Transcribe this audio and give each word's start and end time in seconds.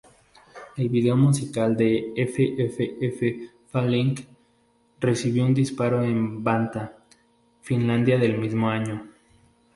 El 0.77 0.89
vídeo 0.89 1.15
musical 1.15 1.77
de 1.77 2.11
"F-F-F-Falling" 2.15 4.15
recibió 4.99 5.45
un 5.45 5.53
disparo 5.53 6.01
en 6.01 6.43
Vantaa, 6.43 6.97
Finlandia 7.61 8.17
del 8.17 8.39
mismo 8.39 8.67
año. 8.67 9.07